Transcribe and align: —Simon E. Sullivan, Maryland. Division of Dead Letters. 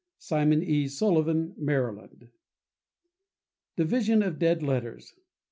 —Simon 0.17 0.63
E. 0.63 0.87
Sullivan, 0.87 1.53
Maryland. 1.57 2.29
Division 3.75 4.23
of 4.23 4.39
Dead 4.39 4.63
Letters. 4.63 5.13